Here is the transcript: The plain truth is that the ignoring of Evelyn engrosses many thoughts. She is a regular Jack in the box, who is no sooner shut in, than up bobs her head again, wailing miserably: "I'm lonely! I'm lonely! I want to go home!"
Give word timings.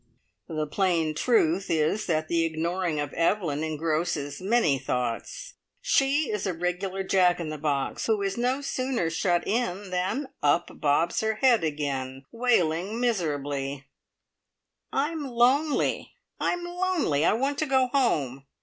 The 0.47 0.65
plain 0.65 1.13
truth 1.13 1.69
is 1.69 2.07
that 2.07 2.27
the 2.27 2.43
ignoring 2.43 2.99
of 2.99 3.13
Evelyn 3.13 3.63
engrosses 3.63 4.41
many 4.41 4.79
thoughts. 4.79 5.53
She 5.79 6.31
is 6.31 6.47
a 6.47 6.55
regular 6.55 7.03
Jack 7.03 7.39
in 7.39 7.49
the 7.49 7.59
box, 7.59 8.07
who 8.07 8.19
is 8.23 8.35
no 8.35 8.61
sooner 8.61 9.11
shut 9.11 9.47
in, 9.47 9.91
than 9.91 10.29
up 10.41 10.71
bobs 10.81 11.21
her 11.21 11.35
head 11.35 11.63
again, 11.63 12.25
wailing 12.31 12.99
miserably: 12.99 13.85
"I'm 14.91 15.21
lonely! 15.23 16.15
I'm 16.39 16.63
lonely! 16.63 17.23
I 17.23 17.33
want 17.33 17.59
to 17.59 17.67
go 17.67 17.89
home!" 17.93 18.47